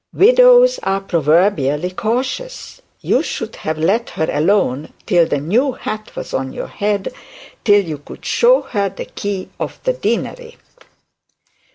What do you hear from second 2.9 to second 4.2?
You should have let